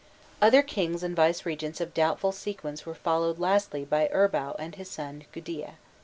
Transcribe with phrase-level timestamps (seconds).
[0.41, 5.25] Other kings and vicegerents of doubtful sequence were followed lastly by Urbau and his son
[5.31, 5.75] Gudea.